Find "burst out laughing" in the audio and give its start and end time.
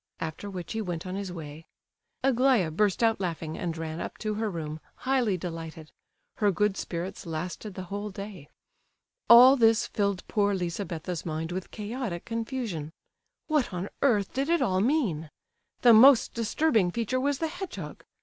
2.71-3.55